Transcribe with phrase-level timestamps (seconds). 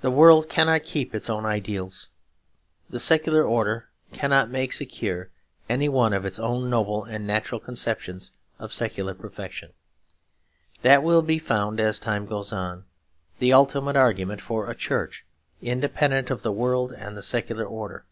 [0.00, 2.08] The world cannot keep its own ideals.
[2.88, 5.30] The secular order cannot make secure
[5.68, 8.30] any one of its own noble and natural conceptions
[8.60, 9.72] of secular perfection.
[10.82, 12.84] That will be found, as time goes on,
[13.40, 15.26] the ultimate argument for a Church
[15.60, 18.04] independent of the world and the secular order.